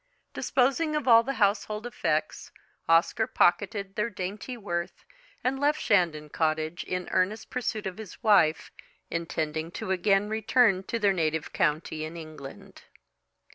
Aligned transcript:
Disposing 0.33 0.95
of 0.95 1.07
all 1.07 1.21
the 1.21 1.33
household 1.35 1.85
effects, 1.85 2.51
Oscar 2.89 3.27
pocketed 3.27 3.93
their 3.95 4.09
dainty 4.09 4.57
worth, 4.57 5.05
and 5.43 5.59
left 5.59 5.79
Shandon 5.79 6.27
Cottage 6.29 6.83
in 6.83 7.07
earnest 7.11 7.51
pursuit 7.51 7.85
of 7.85 7.99
his 7.99 8.23
wife, 8.23 8.71
intending 9.11 9.69
to 9.73 9.91
again 9.91 10.27
return 10.27 10.81
to 10.85 10.97
their 10.97 11.13
native 11.13 11.53
county 11.53 12.03
in 12.03 12.17
England. 12.17 12.85